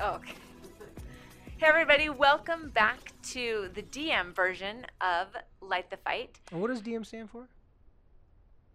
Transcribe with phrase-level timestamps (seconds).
[0.00, 0.32] Oh, okay.
[1.56, 5.28] Hey, everybody, welcome back to the DM version of
[5.60, 7.48] Light the Fight And what does DM stand for?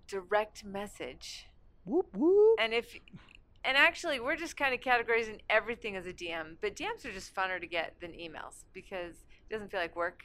[0.07, 1.47] direct message.
[1.85, 2.59] Whoop whoop.
[2.59, 2.93] And if,
[3.63, 7.33] and actually, we're just kind of categorizing everything as a DM, but DMs are just
[7.33, 9.15] funner to get than emails because
[9.49, 10.23] it doesn't feel like work.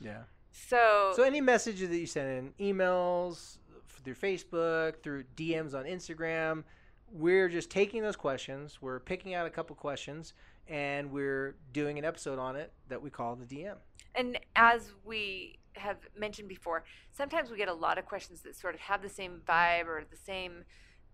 [0.00, 0.22] Yeah.
[0.52, 3.58] So, So any messages that you send in, emails,
[4.02, 6.64] through Facebook, through DMs on Instagram,
[7.10, 8.78] we're just taking those questions.
[8.80, 10.34] We're picking out a couple questions,
[10.68, 13.76] and we're doing an episode on it that we call the DM.
[14.14, 18.74] and as we have mentioned before, sometimes we get a lot of questions that sort
[18.74, 20.64] of have the same vibe or the same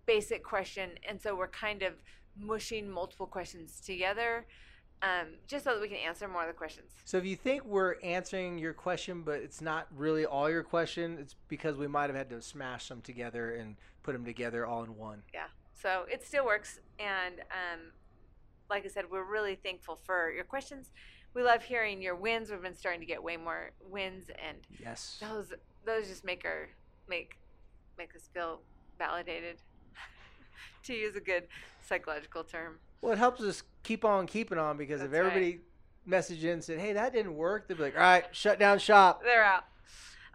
[0.05, 1.93] basic question, and so we're kind of
[2.39, 4.45] mushing multiple questions together,
[5.01, 6.91] um, just so that we can answer more of the questions.
[7.05, 11.17] So if you think we're answering your question, but it's not really all your question,
[11.19, 14.83] it's because we might have had to smash them together and put them together all
[14.83, 15.21] in one.
[15.33, 15.47] Yeah,
[15.81, 17.91] so it still works, and um,
[18.69, 20.91] like I said, we're really thankful for your questions.
[21.33, 22.49] We love hearing your wins.
[22.49, 25.17] We've been starting to get way more wins, and Yes.
[25.21, 25.53] those
[25.85, 26.69] those just make our
[27.07, 27.37] make
[27.97, 28.61] make us feel
[28.97, 29.57] validated
[30.83, 31.47] to use a good
[31.87, 35.27] psychological term Well, it helps us keep on keeping on because if That's right.
[35.27, 35.61] everybody
[36.07, 38.79] messaged in and said, "Hey, that didn't work," they'd be like, "All right, shut down
[38.79, 39.63] shop." they're out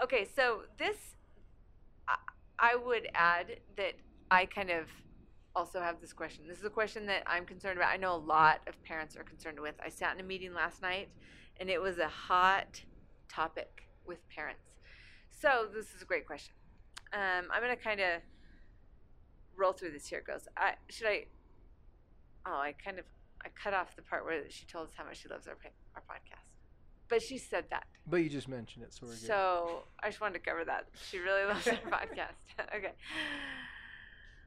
[0.02, 0.96] okay so this
[2.08, 2.16] I,
[2.58, 3.94] I would add that
[4.30, 4.86] i kind of
[5.54, 6.44] also have this question.
[6.48, 7.90] This is a question that i'm concerned about.
[7.90, 9.74] I know a lot of parents are concerned with.
[9.84, 11.08] I sat in a meeting last night
[11.60, 12.82] and it was a hot
[13.28, 14.64] topic with parents.
[15.30, 16.54] So this is a great question.
[17.12, 18.22] Um, i'm going to kind of
[19.56, 20.06] roll through this.
[20.06, 20.48] Here it goes.
[20.56, 21.26] I should i
[22.46, 23.04] oh i kind of
[23.44, 25.56] i cut off the part where she told us how much she loves our,
[25.94, 26.48] our podcast.
[27.08, 27.84] But she said that.
[28.06, 29.20] But you just mentioned it, so we're good.
[29.20, 30.86] so I just wanted to cover that.
[31.10, 32.40] She really loves our podcast.
[32.74, 32.92] okay.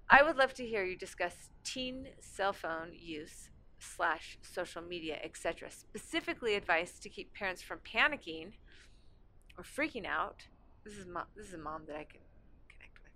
[0.09, 5.69] I would love to hear you discuss teen cell phone use slash social media, etc.
[5.72, 8.53] Specifically, advice to keep parents from panicking
[9.57, 10.47] or freaking out.
[10.84, 12.22] This is this is a mom that I can
[12.69, 13.12] connect with.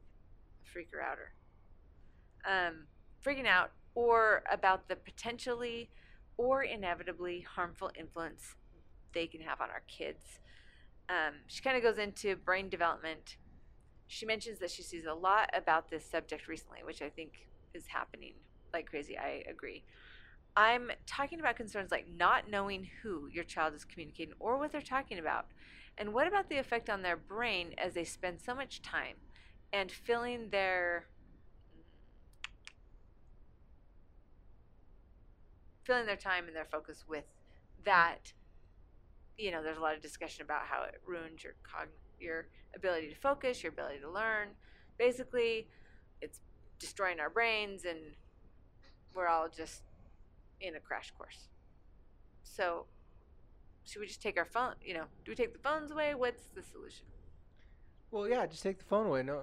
[0.74, 1.34] Freaker outer.
[2.46, 2.88] Um,
[3.24, 5.90] freaking out or about the potentially
[6.38, 8.56] or inevitably harmful influence
[9.14, 10.40] they can have on our kids
[11.10, 13.38] um, she kind of goes into brain development.
[14.10, 17.88] She mentions that she sees a lot about this subject recently, which I think is
[17.88, 18.36] happening
[18.74, 19.18] like crazy.
[19.18, 19.86] I agree.
[20.58, 24.82] I'm talking about concerns like not knowing who your child is communicating or what they're
[24.82, 25.48] talking about.
[25.98, 29.18] And what about the effect on their brain as they spend so much time
[29.74, 31.08] and filling their
[35.84, 37.26] filling their time and their focus with
[37.84, 38.34] that
[39.38, 43.10] you know, there's a lot of discussion about how it ruins your cogn- your ability
[43.10, 44.50] to focus, your ability to learn.
[44.98, 45.68] Basically,
[46.22, 46.40] it's
[46.80, 48.00] destroying our brains, and
[49.16, 49.84] we're all just
[50.62, 51.48] in a crash course.
[52.44, 52.86] So,
[53.86, 54.74] should we just take our phone?
[54.84, 56.16] You know, do we take the phones away?
[56.16, 57.06] What's the solution?
[58.12, 59.24] well, yeah, just take the phone away.
[59.24, 59.42] No,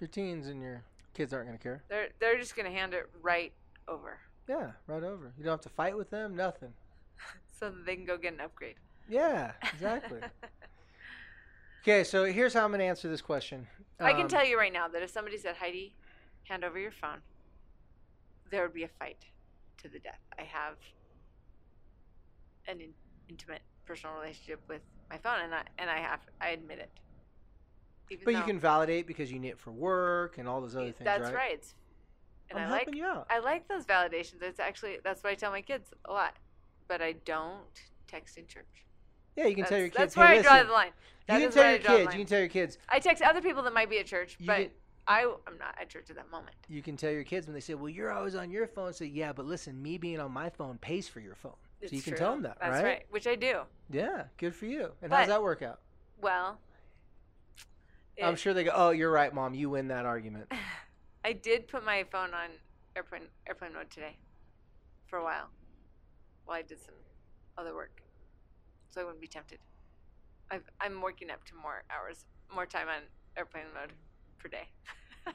[0.00, 0.82] your teens and your
[1.14, 1.82] kids aren't gonna care.
[1.88, 3.52] They're they're just gonna hand it right
[3.88, 5.32] over, Yeah, right over.
[5.38, 6.36] You don't have to fight with them.
[6.36, 6.72] Nothing.
[7.58, 8.76] so that they can go get an upgrade.
[9.08, 10.20] Yeah, exactly.
[11.82, 13.66] okay, so here's how I'm gonna answer this question.
[13.98, 15.94] I can Um, tell you right now that if somebody said, Heidi,
[16.44, 17.22] hand over your phone,
[18.50, 19.26] there would be a fight
[19.78, 20.20] to the death.
[20.38, 20.76] I have
[22.66, 22.94] an in-
[23.28, 26.90] intimate personal relationship with my phone, and I and I have I admit it.
[28.10, 30.90] Even But you can validate because you need it for work and all those other
[30.92, 31.34] things, That's right?
[31.34, 31.74] right.
[32.50, 33.26] And I'm I like helping you out.
[33.30, 34.42] I like those validations.
[34.42, 36.36] It's actually that's what I tell my kids a lot.
[36.88, 38.84] But I don't text in church.
[39.36, 39.96] Yeah, you can That's, tell your kids.
[39.96, 40.90] that's hey, where I draw the line.
[41.28, 42.12] You can tell your kids.
[42.14, 42.78] You can tell your kids.
[42.88, 44.70] I text other people that might be at church, You but can,
[45.06, 46.56] I I'm not at church at that moment.
[46.68, 49.06] you can tell your kids when they say, "Well, you're always on your phone." Say,
[49.06, 52.02] "Yeah, but listen, me being on my phone pays for your phone." It's so you
[52.02, 52.84] can tell them that, That's right?
[52.84, 53.06] right.
[53.10, 53.60] Which I do.
[53.90, 54.92] Yeah, good for you.
[55.02, 55.80] And But- how's that work out?
[56.20, 56.58] Well,
[58.22, 59.54] I'm sure they go, "Oh, you're right, mom.
[59.54, 60.50] You win that argument."
[61.24, 62.50] I did put my phone on
[62.96, 64.16] airplane airplane mode today
[65.06, 65.48] for a while
[66.44, 66.94] while I did some
[67.56, 68.02] other work,
[68.90, 69.58] so I wouldn't be tempted.
[70.50, 73.02] I've, I'm working up to more hours, more time on
[73.36, 73.92] airplane mode
[74.38, 74.68] per day.
[75.26, 75.32] I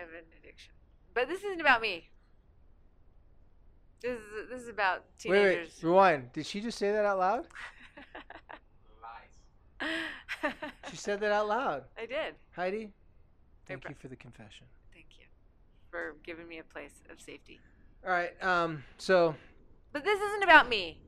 [0.00, 0.72] have an addiction,
[1.14, 2.08] but this isn't about me.
[4.00, 5.82] This is this is about Wait, wait, teenagers.
[5.82, 6.32] rewind.
[6.32, 7.46] Did she just say that out loud?
[10.90, 11.84] She said that out loud.
[11.96, 12.34] I did.
[12.52, 12.90] Heidi,
[13.66, 14.66] thank you for the confession.
[14.92, 15.26] Thank you
[15.90, 17.60] for giving me a place of safety.
[18.04, 18.32] All right.
[18.42, 18.82] Um.
[18.96, 19.34] So
[19.92, 20.98] But this isn't about me.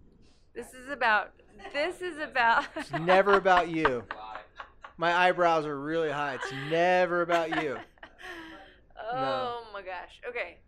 [0.55, 1.33] This is about.
[1.73, 2.65] This is about.
[2.77, 4.05] it's never about you.
[4.97, 6.35] My eyebrows are really high.
[6.35, 7.79] It's never about you.
[9.13, 10.21] oh my gosh.
[10.29, 10.59] Okay.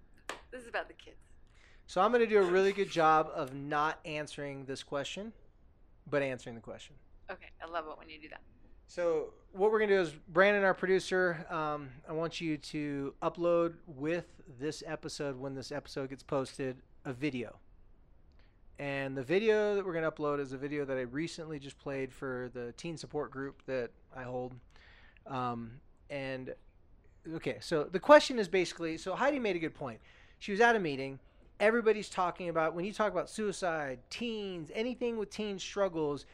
[0.51, 1.17] This is about the kids.
[1.87, 5.33] So I'm going to do a really good job of not answering this question,
[6.09, 6.95] but answering the question.
[7.31, 8.41] Okay, I love it when you do that.
[8.87, 13.75] So what we're gonna do is Brandon, our producer, um, I want you to upload
[13.87, 14.27] with
[14.61, 16.77] this episode when this episode gets posted
[17.07, 17.57] a video.
[18.83, 22.13] And the video that we're gonna upload is a video that I recently just played
[22.13, 24.55] for the teen support group that I hold.
[25.29, 25.75] Um,
[26.11, 26.53] and
[27.35, 30.01] okay, so the question is basically so Heidi made a good point.
[30.41, 31.21] She was at a meeting.
[31.61, 36.27] Everybody's talking about when you talk about suicide, teens, anything with teen struggles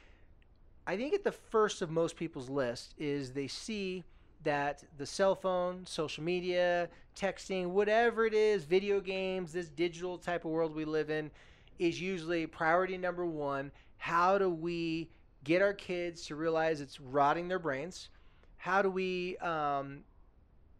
[0.86, 4.04] I think at the first of most people's list is they see
[4.42, 10.46] that the cell phone, social media, texting, whatever it is, video games, this digital type
[10.46, 11.30] of world we live in,
[11.78, 13.70] is usually priority number one.
[13.96, 15.10] How do we
[15.44, 18.08] get our kids to realize it's rotting their brains?
[18.56, 20.00] How do we um,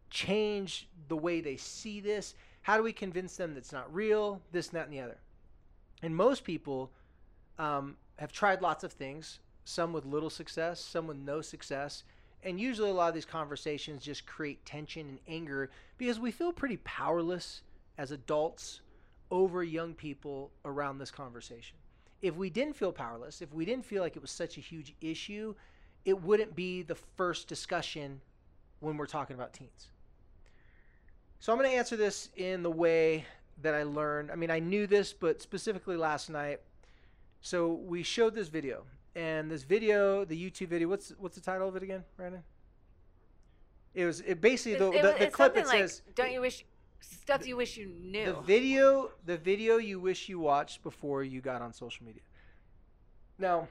[0.09, 2.35] change the way they see this?
[2.61, 5.17] How do we convince them that it's not real, this, that, and the other?
[6.01, 6.91] And most people
[7.57, 12.03] um, have tried lots of things some with little success, some with no success.
[12.41, 16.51] And usually, a lot of these conversations just create tension and anger because we feel
[16.51, 17.61] pretty powerless
[17.97, 18.81] as adults
[19.31, 21.77] over young people around this conversation.
[22.21, 24.93] If we didn't feel powerless, if we didn't feel like it was such a huge
[25.01, 25.55] issue,
[26.05, 28.21] it wouldn't be the first discussion
[28.79, 29.87] when we're talking about teens.
[31.39, 33.25] So I'm going to answer this in the way
[33.61, 34.31] that I learned.
[34.31, 36.59] I mean, I knew this, but specifically last night.
[37.41, 38.83] So we showed this video,
[39.15, 42.43] and this video, the YouTube video, what's what's the title of it again, Brandon?
[43.93, 46.65] It was it basically the, It- the, the clip something like, says "Don't you wish
[46.99, 51.41] stuff you wish you knew?" the video the video you wish you watched before you
[51.41, 52.21] got on social media.
[53.37, 53.67] Now,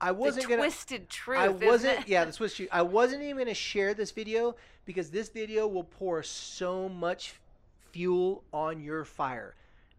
[0.00, 1.38] I wasn't the gonna twisted truth.
[1.38, 2.00] I isn't wasn't.
[2.00, 2.08] it?
[2.08, 2.68] Yeah, the Swiss shoe.
[2.70, 7.34] I wasn't even gonna share this video because this video will pour so much
[7.90, 9.54] fuel on your fire.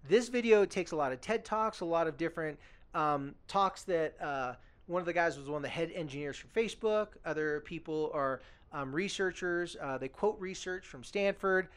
[0.07, 2.57] This video takes a lot of TED talks, a lot of different
[2.94, 4.53] um, talks that uh,
[4.88, 7.09] one of the guys was one of the head engineers for Facebook.
[7.25, 8.41] Other people are
[8.74, 9.75] um, researchers.
[9.81, 11.68] Uh, they quote research from Stanford.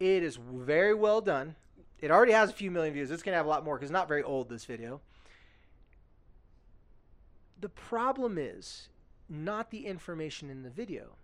[0.00, 1.54] It is very well done.
[2.00, 3.10] It already has a few million views.
[3.10, 4.48] It's gonna have a lot more because it's not very old.
[4.48, 5.00] This video.
[7.60, 8.88] The problem is
[9.28, 11.16] not the information in the video,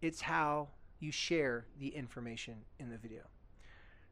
[0.00, 0.68] it's how
[1.00, 3.22] you share the information in the video.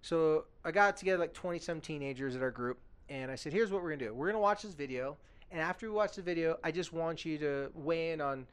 [0.03, 2.79] So I got together like 20 some teenagers at our group,
[3.09, 4.15] and I said, here's what we're gonna do.
[4.15, 5.17] We're gonna watch this video,
[5.51, 8.47] and after we watch the video, I just want you to weigh in on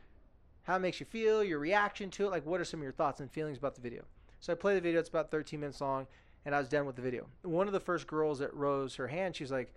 [0.64, 2.92] how it makes you feel, your reaction to it, like what are some of your
[2.92, 4.04] thoughts and feelings about the video.
[4.40, 6.08] So I play the video, it's about 13 minutes long,
[6.46, 7.28] and I was done with the video.
[7.44, 9.74] One of the first girls that rose her hand, she's like,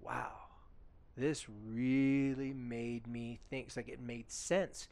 [0.00, 0.32] wow,
[1.16, 3.66] this really made me think.
[3.68, 4.88] It's like it made sense.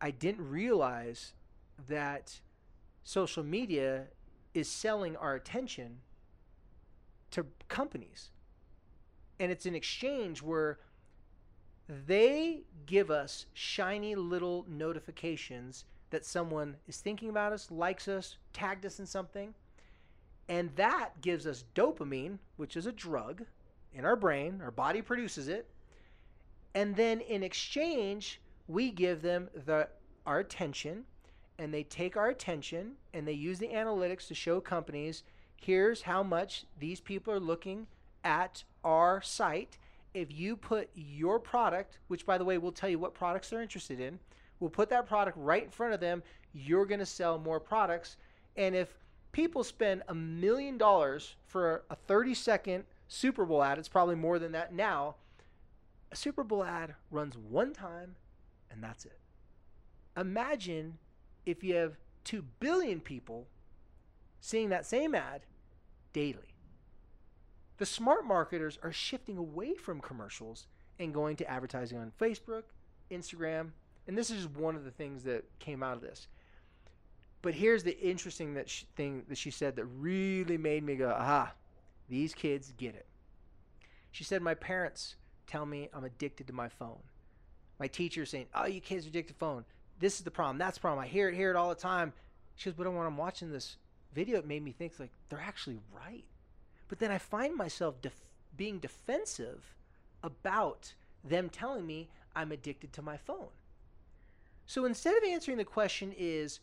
[0.00, 1.34] I didn't realize
[1.88, 2.40] that
[3.04, 4.08] social media
[4.54, 5.98] is selling our attention
[7.30, 8.30] to companies.
[9.40, 10.78] And it's an exchange where
[11.88, 18.84] they give us shiny little notifications that someone is thinking about us, likes us, tagged
[18.84, 19.54] us in something.
[20.48, 23.44] And that gives us dopamine, which is a drug
[23.94, 24.60] in our brain.
[24.62, 25.68] Our body produces it.
[26.74, 29.88] And then in exchange, we give them the
[30.24, 31.04] our attention
[31.58, 35.24] and they take our attention and they use the analytics to show companies
[35.56, 37.86] here's how much these people are looking
[38.24, 39.78] at our site.
[40.14, 43.62] If you put your product, which by the way, we'll tell you what products they're
[43.62, 44.18] interested in,
[44.60, 48.16] we'll put that product right in front of them, you're going to sell more products.
[48.56, 48.94] And if
[49.32, 54.38] people spend a million dollars for a 30 second Super Bowl ad, it's probably more
[54.38, 55.16] than that now.
[56.10, 58.16] A Super Bowl ad runs one time
[58.70, 59.18] and that's it.
[60.16, 60.98] Imagine
[61.46, 63.46] if you have 2 billion people
[64.40, 65.42] seeing that same ad
[66.12, 66.51] daily.
[67.78, 70.66] The smart marketers are shifting away from commercials
[70.98, 72.64] and going to advertising on Facebook,
[73.10, 73.70] Instagram,
[74.06, 76.28] and this is one of the things that came out of this.
[77.40, 81.10] But here's the interesting that she, thing that she said that really made me go,
[81.10, 81.52] aha,
[82.08, 83.06] these kids get it.
[84.12, 87.00] She said, My parents tell me I'm addicted to my phone.
[87.80, 89.64] My teacher's saying, Oh, you kids are addicted to phone.
[89.98, 90.58] This is the problem.
[90.58, 91.02] That's the problem.
[91.02, 92.12] I hear it, hear it all the time.
[92.54, 93.76] She goes, But when I'm watching this
[94.14, 96.24] video, it made me think, like, they're actually right.
[96.92, 99.74] But then I find myself def- being defensive
[100.22, 100.92] about
[101.24, 103.48] them telling me I'm addicted to my phone.
[104.66, 106.60] So instead of answering the question is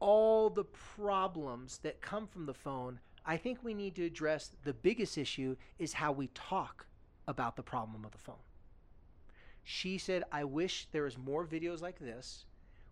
[0.00, 4.72] all the problems that come from the phone, I think we need to address the
[4.74, 6.84] biggest issue is how we talk
[7.28, 8.42] about the problem of the phone.
[9.62, 12.46] She said, I wish there was more videos like this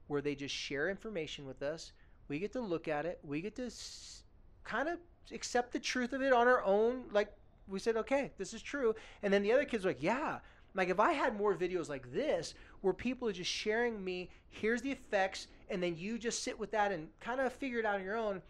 [0.06, 1.90] where they just share information with us.
[2.28, 3.18] We get to look at it.
[3.24, 4.22] We get to s-
[4.62, 5.00] kind of
[5.32, 7.04] accept the truth of it on our own.
[7.12, 7.32] Like
[7.68, 8.94] we said, okay, this is true.
[9.22, 10.38] And then the other kids were like, yeah.
[10.74, 14.82] Like if I had more videos like this where people are just sharing me, here's
[14.82, 17.96] the effects, and then you just sit with that and kind of figure it out
[17.96, 18.40] on your own,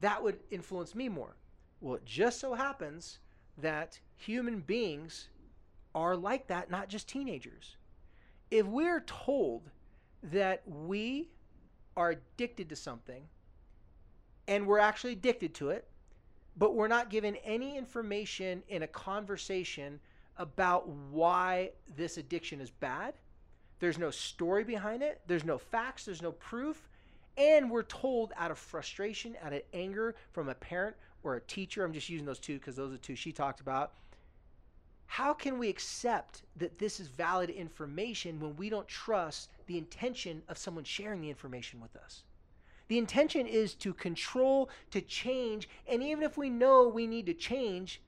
[0.00, 1.36] that would influence me more.
[1.80, 3.18] Well, it just so happens
[3.58, 5.28] that human beings
[5.94, 7.76] are like that, not just teenagers.
[8.50, 9.70] If we're told
[10.22, 11.28] that we
[11.96, 13.22] are addicted to something
[14.48, 15.86] and we're actually addicted to it,
[16.56, 20.00] but we're not given any information in a conversation
[20.38, 23.14] about why this addiction is bad.
[23.80, 26.88] There's no story behind it, there's no facts, there's no proof.
[27.36, 31.84] And we're told out of frustration, out of anger from a parent or a teacher,
[31.84, 33.92] I'm just using those two because those are two she talked about.
[35.06, 40.42] How can we accept that this is valid information when we don't trust the intention
[40.48, 42.22] of someone sharing the information with us?
[42.88, 47.34] The intention is to control, to change, and even if we know we need to
[47.34, 48.02] change,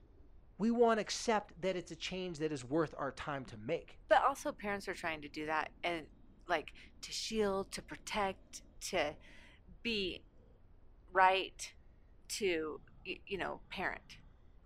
[0.59, 3.97] we want to accept that it's a change that is worth our time to make.
[4.09, 6.05] But also, parents are trying to do that and
[6.47, 9.15] like to shield, to protect, to
[9.83, 10.21] be
[11.11, 11.73] right,
[12.29, 14.17] to you know, parent.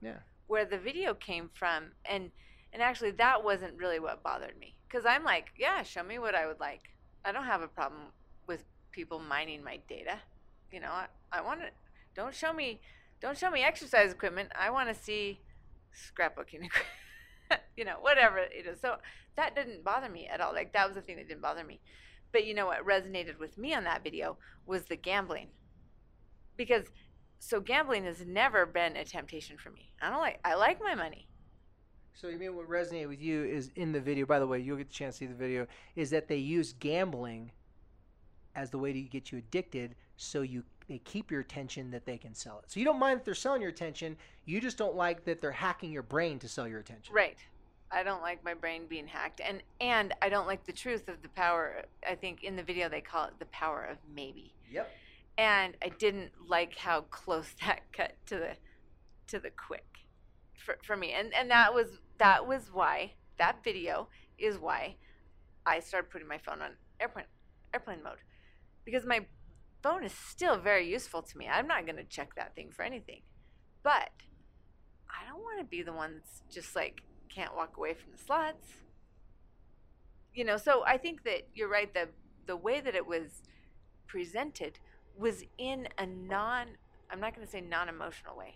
[0.01, 0.20] Yeah.
[0.48, 2.32] Where the video came from, and
[2.74, 6.36] and actually that wasn't really what bothered me because I'm like, yeah, show me what
[6.36, 6.82] I would like.
[7.24, 8.01] I don't have a problem
[8.91, 10.17] people mining my data.
[10.71, 11.67] You know, I, I want to.
[12.15, 12.81] Don't show me.
[13.21, 14.50] Don't show me exercise equipment.
[14.60, 15.39] I want to see
[15.93, 16.88] scrapbooking equipment.
[17.75, 18.79] you know, whatever it is.
[18.81, 18.95] So
[19.36, 20.53] that didn't bother me at all.
[20.53, 21.79] Like that was the thing that didn't bother me.
[22.31, 25.48] But you know what resonated with me on that video was the gambling.
[26.57, 26.86] Because
[27.39, 29.93] so gambling has never been a temptation for me.
[30.01, 31.27] I don't like I like my money.
[32.13, 34.77] So you mean what resonated with you is in the video, by the way, you'll
[34.77, 37.51] get the chance to see the video, is that they use gambling
[38.55, 42.17] as the way to get you addicted so you they keep your attention that they
[42.17, 42.65] can sell it.
[42.70, 45.51] So you don't mind that they're selling your attention, you just don't like that they're
[45.51, 47.13] hacking your brain to sell your attention.
[47.13, 47.38] Right.
[47.91, 51.22] I don't like my brain being hacked and and I don't like the truth of
[51.22, 54.53] the power I think in the video they call it the power of maybe.
[54.72, 54.89] Yep.
[55.38, 58.51] And I didn't like how close that cut to the
[59.27, 59.86] to the quick
[60.58, 61.13] for, for me.
[61.13, 64.96] And and that was that was why that video is why
[65.65, 67.25] I started putting my phone on airplane
[67.74, 68.17] airplane mode.
[68.85, 69.25] Because my
[69.81, 71.47] phone is still very useful to me.
[71.47, 73.21] I'm not going to check that thing for anything.
[73.83, 74.11] But
[75.09, 78.17] I don't want to be the one that's just like can't walk away from the
[78.17, 78.67] slots.
[80.33, 81.93] You know, so I think that you're right.
[81.93, 82.09] The
[82.47, 83.43] the way that it was
[84.07, 84.79] presented
[85.17, 86.67] was in a non
[87.11, 88.55] I'm not going to say non emotional way,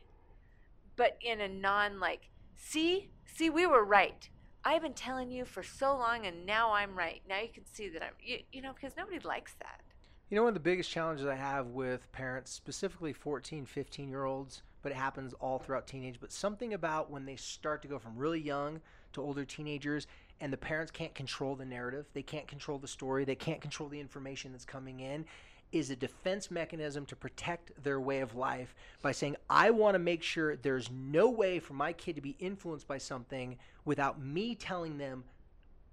[0.96, 4.30] but in a non like, see, see, we were right.
[4.64, 7.22] I've been telling you for so long, and now I'm right.
[7.30, 9.82] Now you can see that I'm, you, you know, because nobody likes that.
[10.28, 14.26] You know, one of the biggest challenges I have with parents, specifically 14, 15 year
[14.26, 18.00] olds, but it happens all throughout teenage, but something about when they start to go
[18.00, 18.82] from really young
[19.14, 20.08] to older teenagers
[20.42, 23.88] and the parents can't control the narrative, they can't control the story, they can't control
[23.88, 25.26] the information that's coming in,
[25.72, 30.00] is a defense mechanism to protect their way of life by saying, I want to
[30.00, 34.56] make sure there's no way for my kid to be influenced by something without me
[34.56, 35.24] telling them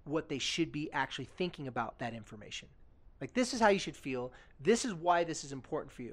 [0.05, 2.69] what they should be actually thinking about that information.
[3.23, 4.33] Like, this is how you should feel.
[4.61, 6.13] This is why this is important for you.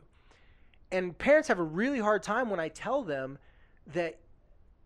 [0.92, 3.39] And parents have a really hard time when I tell them
[3.94, 4.20] that,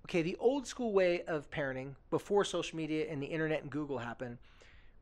[0.05, 3.97] okay, the old school way of parenting before social media and the internet and Google
[3.97, 4.37] happened,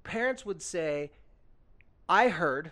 [0.04, 1.12] parents would say,
[2.10, 2.72] I heard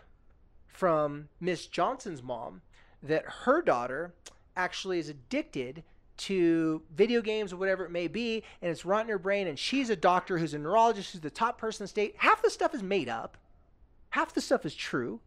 [0.65, 2.63] from Miss Johnson's mom
[3.03, 4.15] that her daughter
[4.57, 5.83] actually is addicted
[6.17, 9.91] to video games or whatever it may be, and it's rotting her brain, and she's
[9.91, 12.15] a doctor who's a neurologist who's the top person in the state.
[12.17, 13.37] Half the stuff is made up
[14.09, 15.19] half the stuff is true,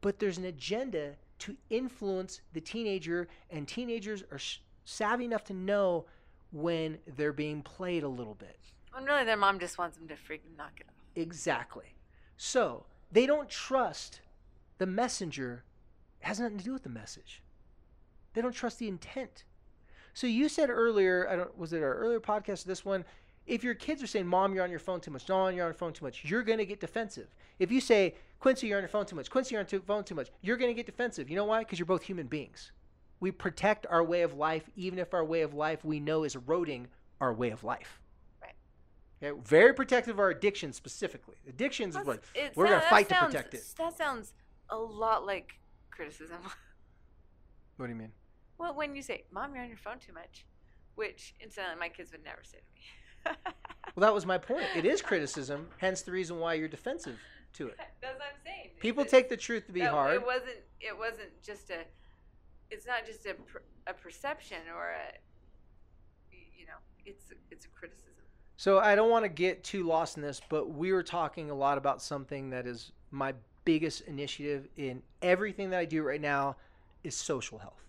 [0.00, 4.40] but there's an agenda to influence the teenager, and teenagers are
[4.84, 6.06] savvy enough to know
[6.52, 8.58] when they're being played a little bit.
[8.92, 10.94] Oh, when really their mom just wants them to freaking knock it off.
[11.16, 11.94] Exactly.
[12.36, 14.20] So they don't trust
[14.78, 15.64] the messenger.
[16.20, 17.42] It has nothing to do with the message.
[18.34, 19.44] They don't trust the intent.
[20.12, 23.04] So you said earlier, I don't was it our earlier podcast, or this one,
[23.46, 25.68] if your kids are saying, Mom, you're on your phone too much, Don, you're on
[25.68, 27.34] your phone too much, you're going to get defensive.
[27.58, 30.04] If you say, Quincy, you're on your phone too much, Quincy, you're on your phone
[30.04, 31.28] too much, you're going to get defensive.
[31.28, 31.60] You know why?
[31.60, 32.72] Because you're both human beings.
[33.20, 36.34] We protect our way of life, even if our way of life we know is
[36.34, 36.88] eroding
[37.20, 38.00] our way of life.
[38.42, 38.54] Right.
[39.22, 39.40] Okay?
[39.44, 41.36] Very protective of our addiction specifically.
[41.48, 42.22] Addictions is what
[42.54, 43.64] we're going to fight sounds, to protect it.
[43.78, 44.34] That sounds
[44.70, 45.58] a lot like
[45.90, 46.38] criticism.
[47.76, 48.12] What do you mean?
[48.56, 50.46] Well, when you say, Mom, you're on your phone too much,
[50.94, 52.80] which incidentally my kids would never say to me.
[53.24, 53.34] Well,
[53.96, 54.66] that was my point.
[54.76, 57.18] It is criticism, hence the reason why you're defensive
[57.54, 57.76] to it.
[58.00, 58.70] That's what I'm saying.
[58.80, 60.14] People take the truth to be hard.
[60.14, 60.58] It wasn't.
[60.80, 61.84] It wasn't just a.
[62.70, 65.18] it's not just a per, a perception or a.
[66.58, 66.72] you know
[67.06, 68.10] it's it's a criticism.
[68.56, 71.54] So I don't want to get too lost in this, but we were talking a
[71.54, 76.56] lot about something that is my biggest initiative in everything that I do right now
[77.02, 77.83] is social health.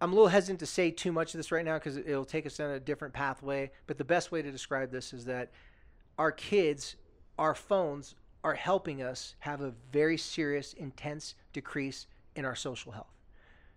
[0.00, 2.46] I'm a little hesitant to say too much of this right now because it'll take
[2.46, 3.70] us down a different pathway.
[3.86, 5.50] But the best way to describe this is that
[6.18, 6.96] our kids,
[7.38, 13.12] our phones, are helping us have a very serious, intense decrease in our social health.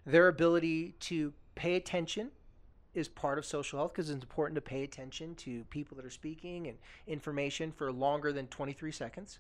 [0.06, 2.32] Their ability to pay attention
[2.94, 6.12] is part of social health because it's important to pay attention to people that are
[6.12, 6.78] speaking and
[7.08, 9.40] information for longer than 23 seconds.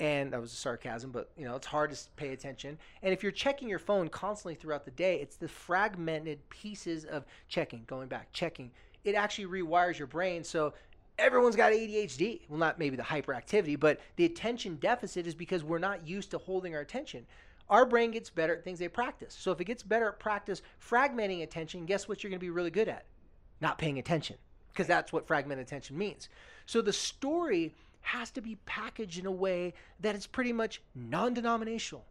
[0.00, 2.78] And that was a sarcasm, but you know, it's hard to pay attention.
[3.02, 7.26] And if you're checking your phone constantly throughout the day, it's the fragmented pieces of
[7.48, 8.70] checking, going back, checking.
[9.04, 10.42] It actually rewires your brain.
[10.42, 10.72] So
[11.18, 12.40] everyone's got ADHD.
[12.48, 16.38] Well, not maybe the hyperactivity, but the attention deficit is because we're not used to
[16.38, 17.26] holding our attention.
[17.68, 19.36] Our brain gets better at things they practice.
[19.38, 22.50] So if it gets better at practice fragmenting attention, guess what you're going to be
[22.50, 23.04] really good at?
[23.60, 24.36] Not paying attention,
[24.72, 26.30] because that's what fragmented attention means.
[26.64, 31.34] So the story has to be packaged in a way that is pretty much non
[31.34, 32.04] denominational.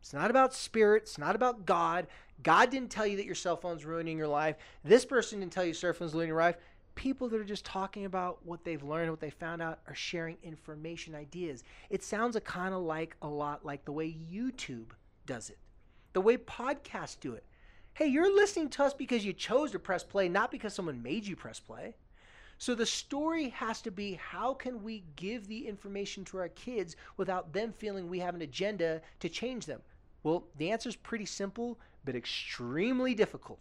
[0.00, 1.04] It's not about spirit.
[1.04, 2.06] It's not about God.
[2.42, 4.56] God didn't tell you that your cell phone's ruining your life.
[4.84, 6.56] This person didn't tell you cell phone's ruining your life.
[6.94, 10.36] People that are just talking about what they've learned, what they found out, are sharing
[10.42, 11.62] information, ideas.
[11.90, 14.90] It sounds a kind of like a lot like the way YouTube
[15.26, 15.58] does it,
[16.12, 17.44] the way podcasts do it.
[17.94, 21.26] Hey, you're listening to us because you chose to press play, not because someone made
[21.26, 21.94] you press play.
[22.58, 26.96] So the story has to be how can we give the information to our kids
[27.16, 29.80] without them feeling we have an agenda to change them?
[30.24, 33.60] Well, the answer is pretty simple, but extremely difficult.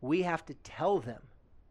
[0.00, 1.22] We have to tell them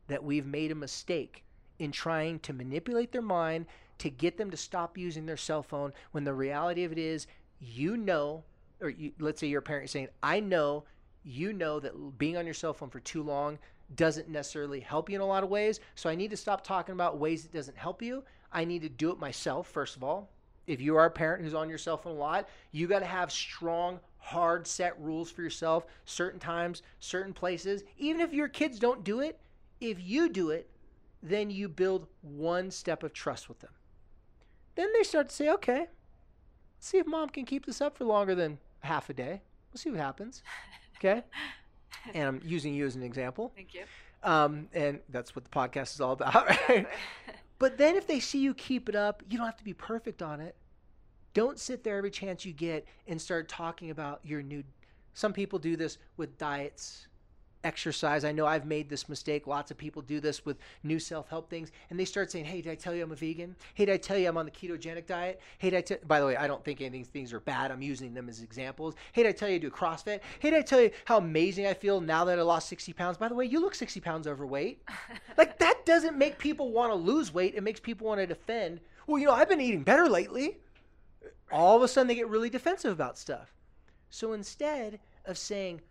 [0.07, 1.43] that we've made a mistake
[1.79, 3.65] in trying to manipulate their mind
[3.99, 7.27] to get them to stop using their cell phone when the reality of it is
[7.59, 8.43] you know
[8.79, 10.83] or you, let's say you're a parent saying i know
[11.23, 13.57] you know that being on your cell phone for too long
[13.95, 15.79] doesn't necessarily help you in a lot of ways.
[15.95, 18.23] So i need to stop talking about ways it doesn't help you.
[18.51, 20.29] I need to do it myself first of all.
[20.65, 23.05] If you are a parent who's on your cell phone a lot you got to
[23.05, 27.83] have strong hard set rules for yourself certain times certain places.
[27.97, 29.39] Even if your kids don't do it
[29.79, 30.69] if you do it
[31.23, 33.71] then you build one step of trust with them.
[34.75, 35.87] Then they start to say okay
[36.79, 39.41] see if mom can keep this up for longer than half a day.
[39.71, 40.43] We'll see what happens.
[40.99, 41.21] Okay
[42.13, 43.83] and i'm using you as an example Thank you.
[44.23, 46.87] um, and that's what the podcast is all about right
[47.59, 50.21] but then if they see you keep it up, you don't have to be perfect
[50.21, 50.55] on it.
[51.33, 54.63] Don't sit there every chance you get and start talking about your new.
[55.13, 57.07] Some people do this with diets,
[57.63, 58.23] exercise.
[58.23, 59.47] I know I've made this mistake.
[59.47, 61.71] Lots of people do this with new self help things.
[61.89, 63.55] And they start saying, Hey, did I tell you I'm a vegan?
[63.73, 65.41] Hey, did I tell you I'm on the ketogenic diet?
[65.57, 67.39] Hey, did I tell By the way, I don't think any of these things are
[67.39, 67.71] bad.
[67.71, 68.95] I'm using them as examples.
[69.11, 70.21] Hey, did I tell you to do CrossFit?
[70.39, 73.17] Hey, did I tell you how amazing I feel now that I lost 60 pounds?
[73.17, 74.81] By the way, you look 60 pounds overweight.
[75.37, 77.53] Like that doesn't make people want to lose weight.
[77.55, 78.79] It makes people want to defend.
[79.05, 80.57] Well, you know, I've been eating better lately.
[81.51, 83.53] All of a sudden, they get really defensive about stuff.
[84.09, 85.81] So instead of saying,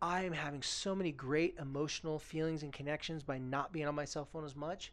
[0.00, 4.04] I am having so many great emotional feelings and connections by not being on my
[4.04, 4.92] cell phone as much,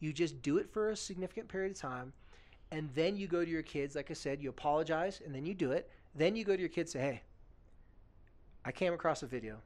[0.00, 2.12] you just do it for a significant period of time.
[2.72, 5.54] And then you go to your kids, like I said, you apologize and then you
[5.54, 5.90] do it.
[6.14, 7.22] Then you go to your kids say, Hey,
[8.64, 9.58] I came across a video.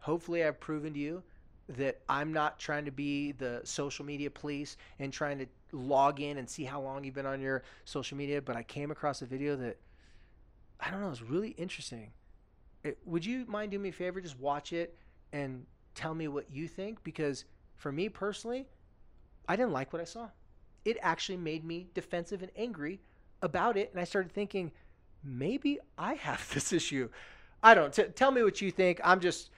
[0.00, 1.22] Hopefully, I've proven to you
[1.68, 6.38] that I'm not trying to be the social media police and trying to log in
[6.38, 9.26] and see how long you've been on your social media, but I came across a
[9.26, 9.76] video that
[10.80, 12.12] I don't know, is really interesting.
[12.84, 14.20] It, would you mind doing me a favor?
[14.20, 14.96] Just watch it
[15.32, 17.44] and tell me what you think because
[17.76, 18.66] for me personally,
[19.48, 20.28] I didn't like what I saw.
[20.84, 23.00] It actually made me defensive and angry
[23.42, 24.72] about it, and I started thinking
[25.22, 27.08] maybe I have this issue.
[27.62, 27.92] I don't.
[27.92, 29.00] T- tell me what you think.
[29.04, 29.50] I'm just,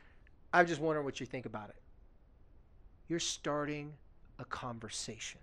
[0.53, 1.77] I'm just wondering what you think about it.
[3.09, 3.93] You're starting
[4.39, 5.41] a conversation.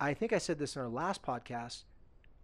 [0.00, 1.84] I think I said this in our last podcast.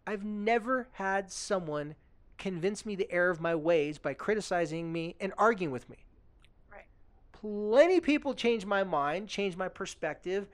[0.07, 1.97] I've never had someone
[2.39, 5.99] convince me the error of my ways by criticizing me and arguing with me.
[6.73, 6.87] Right.
[7.33, 10.47] Plenty of people change my mind, change my perspective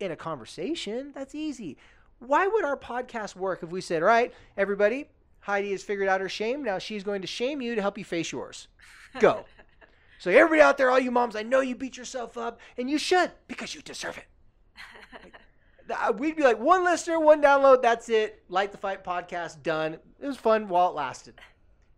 [0.00, 1.12] in a conversation.
[1.14, 1.76] That's easy.
[2.18, 5.08] Why would our podcast work if we said, all right, everybody,
[5.40, 6.64] Heidi has figured out her shame.
[6.64, 8.68] Now she's going to shame you to help you face yours.
[9.20, 9.44] Go.
[10.18, 12.98] so, everybody out there, all you moms, I know you beat yourself up, and you
[12.98, 14.24] should because you deserve it.
[15.90, 18.42] Uh, We'd be like, one listener, one download, that's it.
[18.48, 19.94] Light the Fight podcast, done.
[20.20, 21.34] It was fun while it lasted.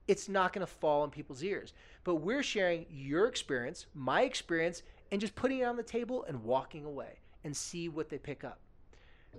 [0.07, 1.73] It's not going to fall in people's ears.
[2.05, 6.45] But we're sharing your experience, my experience, and just putting it on the table and
[6.45, 8.61] walking away and see what they pick up.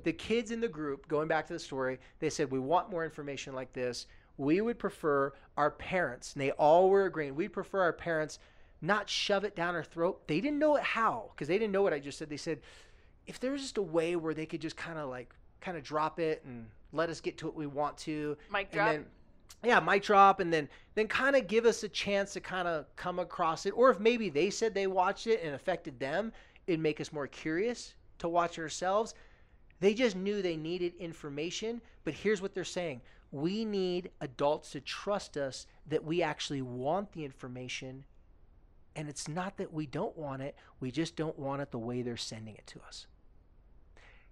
[0.04, 3.04] the kids in the group, going back to the story, they said, We want more
[3.04, 4.08] information like this.
[4.38, 8.40] We would prefer our parents, and they all were agreeing, we'd prefer our parents
[8.82, 10.26] not shove it down our throat.
[10.28, 12.30] They didn't know it how, because they didn't know what I just said.
[12.30, 12.62] They said,
[13.30, 15.84] if there was just a way where they could just kind of like, kind of
[15.84, 18.36] drop it and let us get to what we want to.
[18.52, 18.92] Mic and drop.
[18.92, 19.06] then
[19.63, 22.86] yeah mic drop and then then kind of give us a chance to kind of
[22.96, 26.32] come across it or if maybe they said they watched it and affected them
[26.68, 29.13] it'd make us more curious to watch ourselves
[29.82, 34.80] they just knew they needed information but here's what they're saying we need adults to
[34.80, 38.06] trust us that we actually want the information
[38.96, 42.02] and it's not that we don't want it we just don't want it the way
[42.02, 43.08] they're sending it to us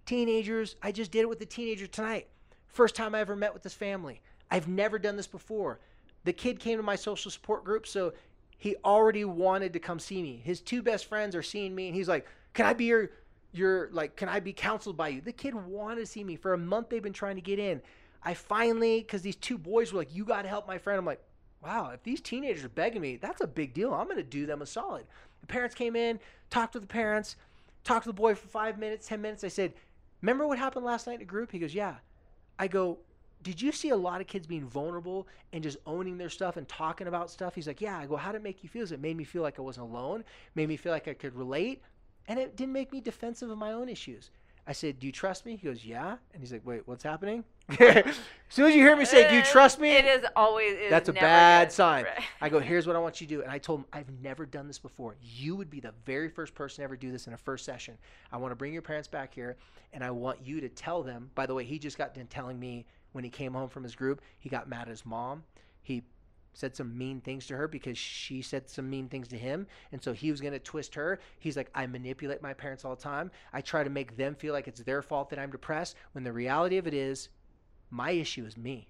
[0.08, 2.26] teenagers i just did it with the teenager tonight
[2.66, 5.80] first time i ever met with this family I've never done this before.
[6.24, 8.12] The kid came to my social support group, so
[8.56, 10.40] he already wanted to come see me.
[10.42, 13.10] His two best friends are seeing me, and he's like, "Can I be your,
[13.52, 16.54] your like, can I be counseled by you?" The kid wanted to see me for
[16.54, 16.88] a month.
[16.88, 17.82] They've been trying to get in.
[18.22, 21.06] I finally, because these two boys were like, "You got to help my friend." I'm
[21.06, 21.22] like,
[21.62, 23.94] "Wow, if these teenagers are begging me, that's a big deal.
[23.94, 25.06] I'm going to do them a solid."
[25.40, 26.18] The parents came in,
[26.50, 27.36] talked to the parents,
[27.84, 29.44] talked to the boy for five minutes, ten minutes.
[29.44, 29.74] I said,
[30.20, 31.96] "Remember what happened last night in group?" He goes, "Yeah."
[32.58, 32.98] I go,
[33.42, 36.68] did you see a lot of kids being vulnerable and just owning their stuff and
[36.68, 37.54] talking about stuff?
[37.54, 37.98] He's like, yeah.
[37.98, 38.82] I go, how did it make you feel?
[38.92, 41.82] It made me feel like I wasn't alone, made me feel like I could relate,
[42.26, 44.30] and it didn't make me defensive of my own issues.
[44.68, 45.56] I said, do you trust me?
[45.56, 46.16] He goes, yeah.
[46.34, 47.42] And he's like, wait, what's happening?
[47.80, 48.04] as
[48.50, 49.96] soon as you hear me say, do you eh, trust me?
[49.96, 50.74] It is always.
[50.74, 51.72] It is That's a bad good.
[51.72, 52.04] sign.
[52.04, 52.22] Right.
[52.42, 53.42] I go, here's what I want you to do.
[53.42, 55.16] And I told him, I've never done this before.
[55.22, 57.96] You would be the very first person to ever do this in a first session.
[58.30, 59.56] I want to bring your parents back here,
[59.94, 61.30] and I want you to tell them.
[61.34, 63.94] By the way, he just got done telling me when he came home from his
[63.94, 65.44] group, he got mad at his mom.
[65.80, 66.02] He
[66.58, 69.66] said some mean things to her because she said some mean things to him.
[69.92, 71.20] And so he was going to twist her.
[71.38, 73.30] He's like, I manipulate my parents all the time.
[73.52, 76.32] I try to make them feel like it's their fault that I'm depressed when the
[76.32, 77.28] reality of it is
[77.90, 78.88] my issue is me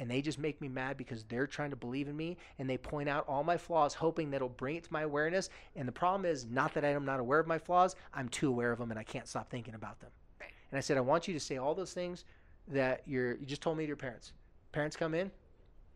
[0.00, 2.76] and they just make me mad because they're trying to believe in me and they
[2.76, 5.92] point out all my flaws hoping that it'll bring it to my awareness and the
[5.92, 8.90] problem is not that i'm not aware of my flaws i'm too aware of them
[8.90, 11.56] and i can't stop thinking about them and i said i want you to say
[11.56, 12.24] all those things
[12.66, 14.32] that you're you just told me to your parents
[14.72, 15.30] parents come in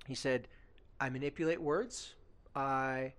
[0.06, 0.46] he said
[1.00, 2.14] i manipulate words
[2.54, 3.12] i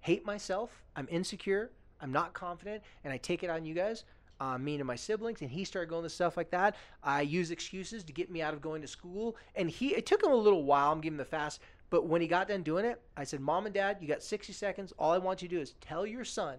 [0.00, 1.70] hate myself i'm insecure
[2.00, 4.04] i'm not confident and i take it on you guys
[4.40, 6.76] uh, me and my siblings, and he started going to stuff like that.
[7.02, 10.22] I use excuses to get me out of going to school, and he it took
[10.22, 10.92] him a little while.
[10.92, 13.74] I'm giving the fast, but when he got done doing it, I said, "Mom and
[13.74, 14.92] Dad, you got 60 seconds.
[14.98, 16.58] All I want you to do is tell your son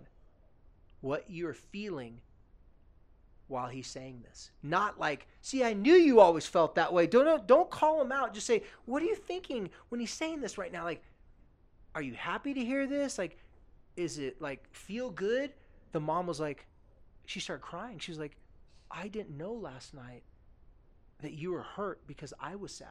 [1.01, 2.21] what you're feeling."
[3.47, 7.05] While he's saying this, not like, see, I knew you always felt that way.
[7.05, 8.33] Don't don't call him out.
[8.33, 10.83] Just say, what are you thinking when he's saying this right now?
[10.83, 11.03] Like,
[11.93, 13.19] are you happy to hear this?
[13.19, 13.37] Like,
[13.95, 15.53] is it like feel good?
[15.91, 16.65] The mom was like,
[17.25, 17.99] she started crying.
[17.99, 18.35] She was like,
[18.89, 20.23] I didn't know last night
[21.21, 22.87] that you were hurt because I was sad.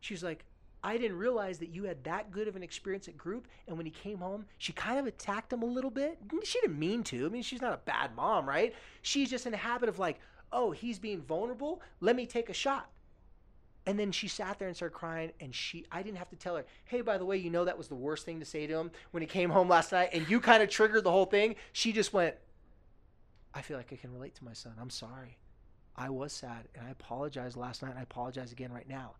[0.00, 0.44] She's like,
[0.82, 3.48] I didn't realize that you had that good of an experience at group.
[3.66, 6.18] And when he came home, she kind of attacked him a little bit.
[6.44, 7.26] She didn't mean to.
[7.26, 8.74] I mean, she's not a bad mom, right?
[9.02, 10.20] She's just in a habit of like,
[10.52, 11.82] oh, he's being vulnerable.
[12.00, 12.90] Let me take a shot.
[13.86, 15.32] And then she sat there and started crying.
[15.40, 17.78] And she, I didn't have to tell her, hey, by the way, you know that
[17.78, 20.10] was the worst thing to say to him when he came home last night.
[20.12, 21.56] And you kind of triggered the whole thing.
[21.72, 22.36] She just went,
[23.54, 24.72] I feel like I can relate to my son.
[24.80, 25.36] I'm sorry.
[25.96, 29.14] I was sad and I apologized last night and I apologize again right now.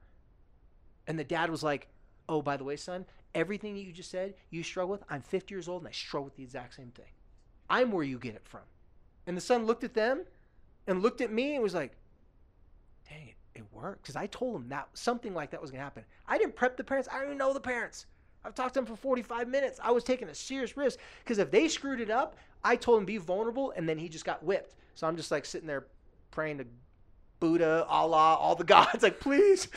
[1.11, 1.89] And the dad was like,
[2.29, 5.53] Oh, by the way, son, everything that you just said you struggle with, I'm 50
[5.53, 7.11] years old and I struggle with the exact same thing.
[7.69, 8.61] I'm where you get it from.
[9.27, 10.23] And the son looked at them
[10.87, 11.97] and looked at me and was like,
[13.09, 14.03] Dang it, it worked.
[14.03, 16.05] Because I told him that something like that was going to happen.
[16.29, 18.07] I didn't prep the parents, I don't even know the parents.
[18.45, 19.81] I've talked to them for 45 minutes.
[19.83, 23.05] I was taking a serious risk because if they screwed it up, I told him
[23.05, 24.77] be vulnerable, and then he just got whipped.
[24.95, 25.87] So I'm just like sitting there
[26.31, 26.67] praying to
[27.41, 29.69] Buddha, Allah, all the gods, like please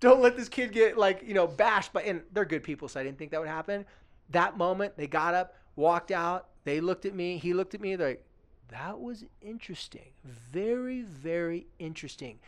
[0.00, 1.92] don't let this kid get like you know bashed.
[1.92, 3.84] But and they're good people, so I didn't think that would happen.
[4.30, 6.48] That moment, they got up, walked out.
[6.64, 7.38] They looked at me.
[7.38, 7.96] He looked at me.
[7.96, 8.24] They're like,
[8.68, 10.10] that was interesting.
[10.24, 12.38] Very, very interesting.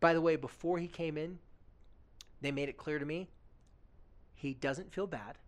[0.00, 1.38] By the way, before he came in,
[2.40, 3.28] they made it clear to me
[4.34, 5.38] he doesn't feel bad.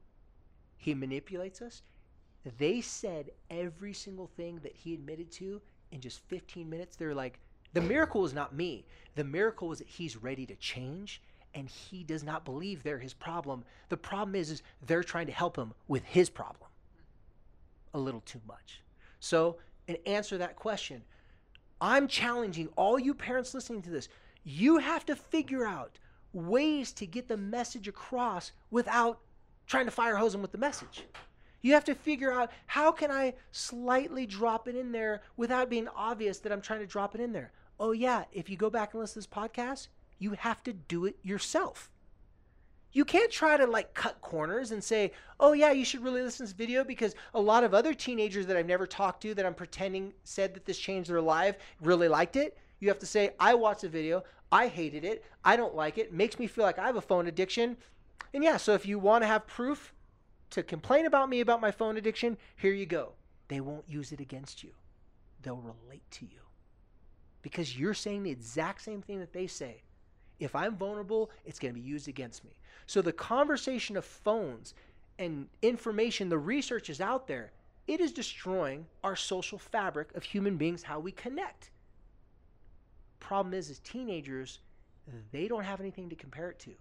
[0.77, 1.83] He manipulates us.
[2.59, 5.61] They said every single thing that he admitted to
[5.93, 6.97] in just 15 minutes.
[6.97, 7.39] They're like,
[7.75, 8.85] the miracle is not me.
[9.15, 11.21] The miracle is that he's ready to change
[11.55, 13.65] and he does not believe they're his problem.
[13.89, 16.71] The problem is, is they're trying to help him with his problem.
[17.95, 18.83] A little too much.
[19.21, 21.03] So, in answer that question,
[21.81, 24.09] I'm challenging all you parents listening to this.
[24.45, 25.99] You have to figure out
[26.33, 29.21] ways to get the message across without
[29.67, 31.05] trying to fire hose them with the message.
[31.61, 35.89] You have to figure out how can I slightly drop it in there without being
[35.89, 37.53] obvious that I'm trying to drop it in there.
[37.81, 39.89] Oh, yeah, if you go back and listen to this podcast,
[40.19, 41.91] you have to do it yourself.
[42.93, 46.47] You can't try to like cut corners and say, oh, yeah, you should really listen
[46.47, 49.47] to this video because a lot of other teenagers that I've never talked to that
[49.47, 52.57] I'm pretending said that this changed their life really liked it.
[52.81, 54.25] You have to say, I watched the video.
[54.51, 55.25] I hated it.
[55.45, 56.13] I don't like it.
[56.13, 57.77] Makes me feel like I have a phone addiction.
[58.33, 59.93] And yeah, so if you want to have proof
[60.51, 63.13] to complain about me about my phone addiction, here you go.
[63.49, 64.71] They won't use it against you,
[65.43, 66.48] they'll relate to you
[67.43, 69.83] because you're saying the exact same thing that they say.
[70.39, 72.53] If I'm vulnerable, it's going to be used against me.
[72.87, 74.75] So the conversation of phones
[75.19, 77.53] and information, the research is out there.
[77.87, 81.71] It is destroying our social fabric of human beings, how we connect.
[83.19, 84.61] Problem is, as teenagers,
[85.33, 86.73] they don't have anything to compare it to.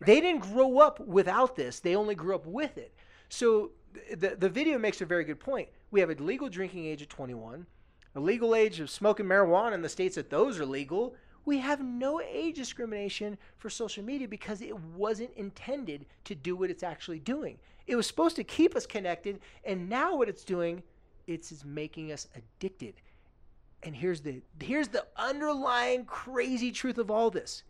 [0.00, 2.94] They didn't grow up without this, they only grew up with it.
[3.28, 3.72] So
[4.16, 5.68] the, the video makes a very good point.
[5.90, 7.66] We have a legal drinking age of 21,
[8.16, 11.14] a legal age of smoking marijuana in the states that those are legal.
[11.44, 16.70] We have no age discrimination for social media because it wasn't intended to do what
[16.70, 17.58] it's actually doing.
[17.86, 20.82] It was supposed to keep us connected, and now what it's doing,
[21.26, 22.94] it's, it's making us addicted.
[23.82, 27.62] And here's the here's the underlying crazy truth of all this.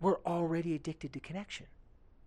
[0.00, 1.66] We're already addicted to connection.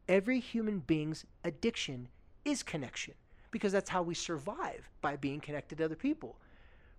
[0.07, 2.07] Every human being's addiction
[2.45, 3.15] is connection
[3.51, 6.37] because that's how we survive by being connected to other people.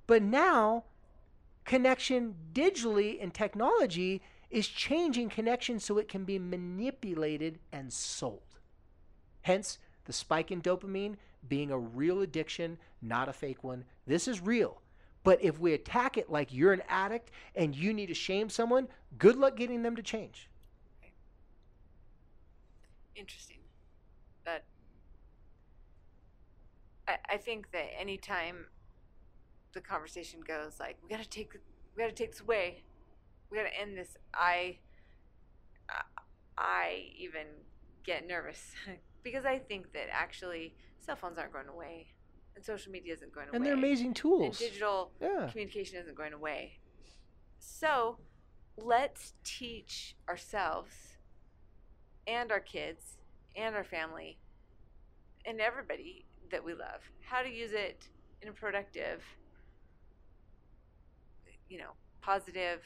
[0.09, 0.85] But now,
[1.65, 8.41] connection digitally and technology is changing connection so it can be manipulated and sold.
[9.43, 11.17] Hence, the spike in dopamine
[11.47, 13.85] being a real addiction, not a fake one.
[14.07, 14.81] This is real.
[15.25, 18.89] But if we attack it like you're an addict and you need to shame someone,
[19.19, 20.49] good luck getting them to change.
[23.15, 23.59] Interesting.
[24.47, 24.65] That
[27.07, 28.65] I, I think that anytime
[29.75, 31.53] the conversation goes like we got to take
[31.97, 32.83] we got to take this away
[33.51, 34.79] we got to end this i
[36.57, 37.47] i even
[38.05, 38.73] get nervous
[39.23, 42.09] because i think that actually cell phones aren't going away
[42.57, 44.61] and social media isn't going away And they're amazing tools.
[44.61, 45.49] and digital Yeah.
[45.51, 46.79] communication isn't going away
[47.59, 48.19] so
[48.77, 50.95] let's teach ourselves
[52.27, 53.19] and our kids
[53.57, 54.39] and our family
[55.47, 58.09] and everybody that we love how to use it
[58.43, 59.23] in a productive
[61.69, 62.83] you know, positive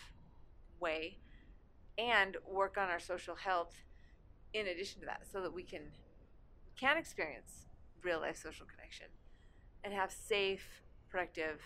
[0.80, 1.18] way
[1.98, 3.74] and work on our social health
[4.52, 5.82] in addition to that so that we can
[6.78, 7.66] can experience
[8.02, 9.06] real life social connection
[9.84, 11.60] and have safe, productive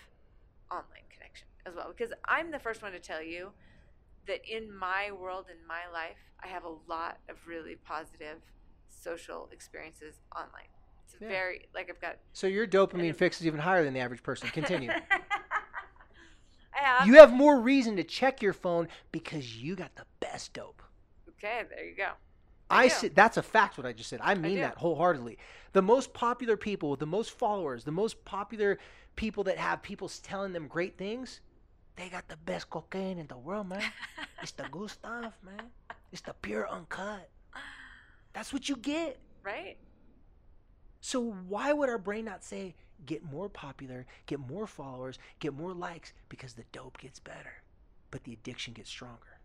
[0.71, 1.93] online connection as well.
[1.95, 3.51] Because I'm the first one to tell you
[4.27, 8.41] that in my world, in my life, I have a lot of really positive
[8.89, 10.69] social experiences online.
[11.05, 11.27] It's Yeah.
[11.29, 14.49] very like I've got So your dopamine fix is even higher than the average person.
[14.49, 14.91] Continue.
[16.77, 20.81] I you have more reason to check your phone because you got the best dope.
[21.29, 22.11] okay, there you go.
[22.69, 23.77] I said that's a fact.
[23.77, 24.61] What I just said, I mean do.
[24.61, 25.37] that wholeheartedly.
[25.73, 28.77] The most popular people with the most followers, the most popular
[29.15, 31.41] people that have people telling them great things,
[31.95, 33.83] they got the best cocaine in the world, man.
[34.41, 35.71] it's the good stuff, man.
[36.11, 37.29] It's the pure uncut.
[38.33, 39.17] That's what you get.
[39.43, 39.77] Right?
[41.01, 45.73] So why would our brain not say get more popular, get more followers, get more
[45.73, 47.61] likes because the dope gets better,
[48.11, 49.39] but the addiction gets stronger.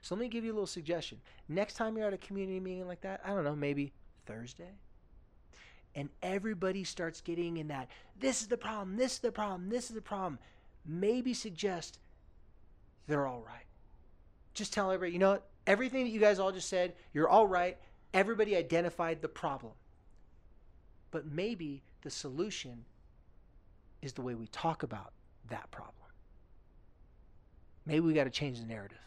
[0.00, 1.18] So let me give you a little suggestion.
[1.48, 3.92] Next time you're at a community meeting like that, I don't know, maybe
[4.26, 4.72] Thursday,
[5.94, 7.88] and everybody starts getting in that
[8.18, 10.38] this is the problem, this is the problem, this is the problem.
[10.86, 11.98] Maybe suggest
[13.06, 13.64] they're all right.
[14.54, 15.48] Just tell everybody, you know what?
[15.66, 17.76] Everything that you guys all just said, you're all right.
[18.14, 19.72] Everybody identified the problem.
[21.10, 22.84] But maybe the solution
[24.02, 25.12] is the way we talk about
[25.48, 25.94] that problem.
[27.86, 28.98] Maybe we got to change the narrative.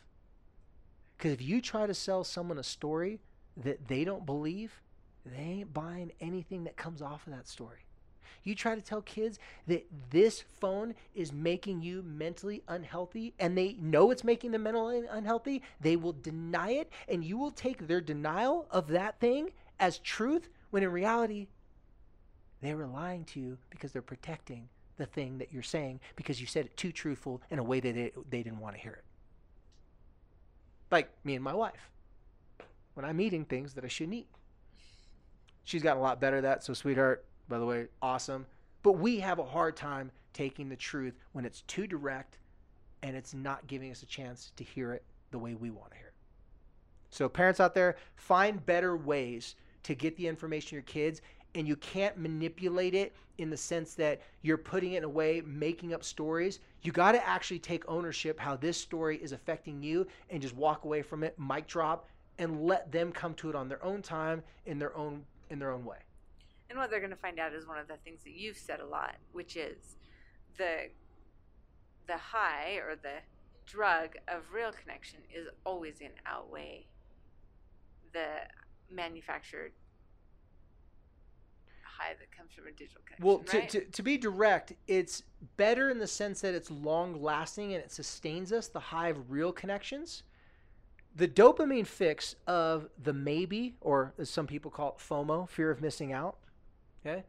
[1.18, 3.20] Because if you try to sell someone a story
[3.58, 4.82] that they don't believe,
[5.26, 7.86] they ain't buying anything that comes off of that story.
[8.44, 13.74] You try to tell kids that this phone is making you mentally unhealthy and they
[13.74, 18.02] know it's making them mentally unhealthy, they will deny it and you will take their
[18.02, 21.48] denial of that thing as truth when in reality
[22.62, 26.48] they were lying to you because they're protecting the thing that you're saying because you
[26.48, 29.04] said it too truthful in a way that they, they didn't want to hear it.
[30.92, 31.90] Like me and my wife.
[32.94, 34.28] When I'm eating things that I shouldn't eat.
[35.64, 38.46] She's gotten a lot better at that, so sweetheart, by the way, awesome.
[38.84, 42.40] But we have a hard time taking the truth when it's too direct
[43.04, 45.98] and it's not giving us a chance to hear it the way we want to
[45.98, 46.14] hear it.
[47.10, 51.22] So, parents out there, find better ways to get the information to your kids
[51.56, 55.42] and you can't manipulate it in the sense that you're putting it in a way,
[55.46, 56.60] making up stories.
[56.82, 60.86] You got to actually take ownership how this story is affecting you and just walk
[60.86, 64.42] away from it, mic drop, and let them come to it on their own time
[64.66, 65.98] in their own in their own way.
[66.70, 68.80] And what they're going to find out is one of the things that you've said
[68.80, 69.98] a lot, which is
[70.58, 70.90] the
[72.08, 73.20] the high or the
[73.66, 76.86] drug of real connection is always to outweigh
[78.14, 78.28] the
[78.90, 79.72] manufactured
[82.02, 83.26] high that comes from a digital connection.
[83.26, 83.70] Well, to, right?
[83.70, 85.24] to, to be direct, it's
[85.58, 89.32] better in the sense that it's long lasting and it sustains us, the high of
[89.32, 90.24] real connections.
[91.16, 95.82] The dopamine fix of the maybe, or as some people call it FOMO, fear of
[95.82, 96.38] missing out.
[97.06, 97.24] Okay.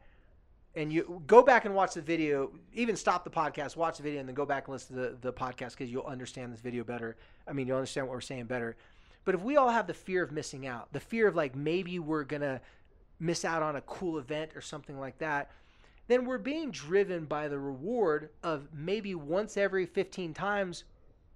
[0.75, 4.21] And you go back and watch the video, even stop the podcast, watch the video,
[4.21, 6.85] and then go back and listen to the, the podcast because you'll understand this video
[6.85, 7.17] better.
[7.47, 8.77] I mean, you'll understand what we're saying better.
[9.25, 11.99] But if we all have the fear of missing out, the fear of like maybe
[11.99, 12.61] we're going to
[13.23, 15.51] miss out on a cool event or something like that,
[16.09, 20.85] then we're being driven by the reward of maybe once every 15 times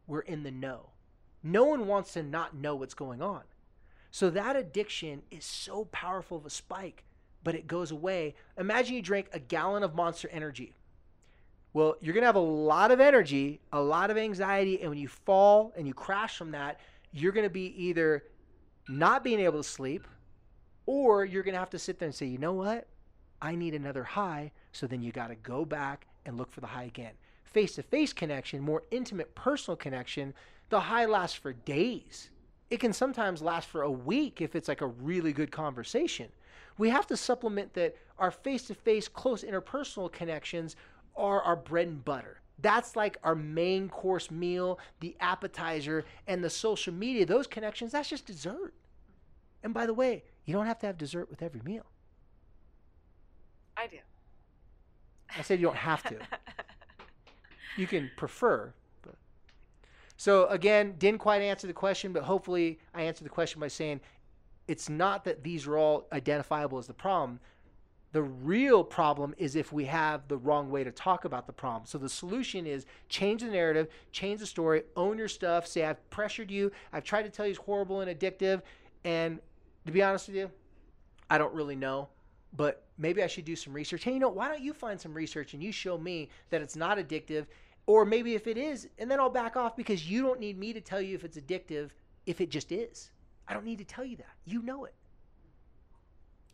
[0.07, 0.91] we're in the know.
[1.43, 3.43] No one wants to not know what's going on.
[4.11, 7.05] So that addiction is so powerful of a spike,
[7.45, 8.35] but it goes away.
[8.59, 10.75] Imagine you drink a gallon of monster energy.
[11.73, 14.99] Well, you're going to have a lot of energy, a lot of anxiety, and when
[14.99, 16.81] you fall and you crash from that,
[17.13, 18.25] you're going to be either
[18.89, 20.07] not being able to sleep
[20.87, 22.87] or you're going to have to sit there and say, you know what?
[23.43, 24.53] I need another high.
[24.73, 27.13] So then you got to go back and look for the high again.
[27.45, 30.35] Face to face connection, more intimate personal connection,
[30.69, 32.31] the high lasts for days.
[32.71, 36.29] It can sometimes last for a week if it's like a really good conversation.
[36.79, 40.77] We have to supplement that our face to face, close interpersonal connections
[41.17, 42.41] are our bread and butter.
[42.59, 47.27] That's like our main course meal, the appetizer, and the social media.
[47.27, 48.75] Those connections, that's just dessert.
[49.63, 51.85] And by the way, you don't have to have dessert with every meal.
[53.77, 53.99] I do.
[55.37, 56.17] I said you don't have to.
[57.77, 58.73] you can prefer.
[59.03, 59.17] But.
[60.17, 64.01] So again, didn't quite answer the question, but hopefully I answered the question by saying
[64.69, 67.41] it's not that these are all identifiable as the problem.
[68.13, 71.87] The real problem is if we have the wrong way to talk about the problem.
[71.87, 76.09] So the solution is change the narrative, change the story, own your stuff, say I've
[76.09, 78.63] pressured you, I've tried to tell you it's horrible and addictive,
[79.05, 79.41] and
[79.87, 80.51] to be honest with you,
[81.31, 82.09] I don't really know,
[82.57, 84.05] but maybe I should do some research.
[84.05, 86.77] Hey, you know, why don't you find some research and you show me that it's
[86.77, 87.47] not addictive?
[87.87, 90.73] Or maybe if it is, and then I'll back off because you don't need me
[90.73, 91.91] to tell you if it's addictive
[92.27, 93.13] if it just is.
[93.47, 94.35] I don't need to tell you that.
[94.45, 94.95] You know it.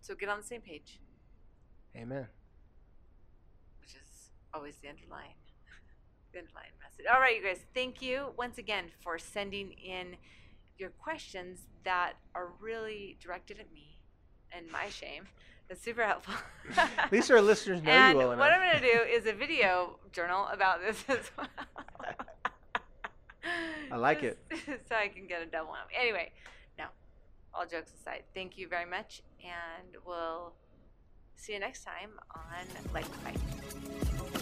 [0.02, 1.00] So get on the same page,
[1.96, 2.26] Amen.
[3.80, 5.34] which is always the underlying,
[6.32, 7.06] the underlying message.
[7.10, 7.64] All right, you guys.
[7.72, 10.16] Thank you once again for sending in
[10.82, 13.96] your questions that are really directed at me
[14.54, 15.24] and my shame.
[15.68, 16.34] That's super helpful.
[16.76, 18.40] At least our listeners know and you well enough.
[18.40, 18.52] what.
[18.52, 21.46] I'm going to do is a video journal about this as well.
[23.90, 25.98] I like Just so I can get a double whammy.
[25.98, 26.32] Anyway,
[26.78, 26.86] no,
[27.54, 30.52] all jokes aside, thank you very much, and we'll
[31.36, 34.41] see you next time on Like Fight.